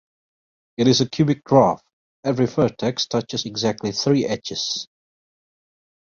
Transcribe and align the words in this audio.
It 0.77 0.87
is 0.87 1.01
a 1.01 1.07
cubic 1.07 1.43
graph: 1.43 1.83
every 2.23 2.47
vertex 2.47 3.05
touches 3.05 3.45
exactly 3.45 3.91
three 3.91 4.25
edges. 4.25 4.87